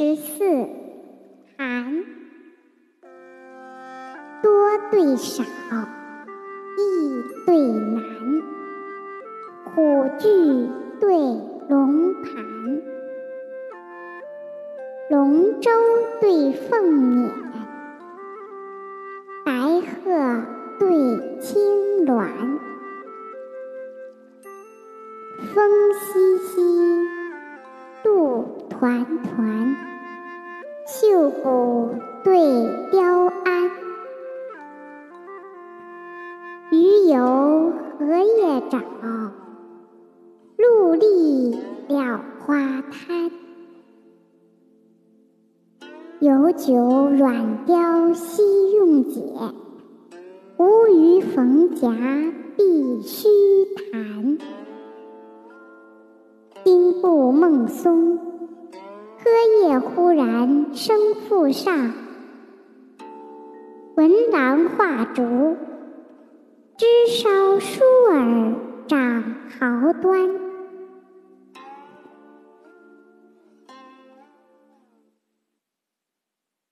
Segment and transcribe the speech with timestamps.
[0.00, 0.42] 十四，
[1.58, 2.04] 寒。
[4.42, 5.44] 多对少，
[6.78, 8.02] 易对难。
[9.62, 11.10] 虎踞对
[11.68, 12.82] 龙盘，
[15.10, 15.70] 龙舟
[16.22, 17.30] 对凤辇，
[19.44, 20.46] 白鹤
[20.78, 20.88] 对
[21.40, 21.60] 青
[22.06, 22.26] 鸾。
[25.52, 27.06] 风淅淅，
[28.04, 29.76] 露团团，
[31.00, 32.34] 绣鼓对
[32.90, 33.70] 雕鞍。
[36.70, 38.82] 鱼游荷叶沼，
[40.58, 41.58] 陆立
[41.88, 43.30] 蓼花滩。
[46.18, 46.74] 有酒
[47.08, 49.22] 软雕溪用解，
[50.58, 51.88] 无鱼逢夹
[52.58, 53.26] 必须
[53.90, 54.36] 弹。
[56.62, 58.29] 兵部孟松，
[59.22, 59.30] 歌
[59.68, 61.92] 叶忽然声复上。
[63.96, 65.56] 闻郎画竹，
[66.78, 68.54] 枝梢疏耳
[68.88, 69.24] 长
[69.58, 70.49] 毫端。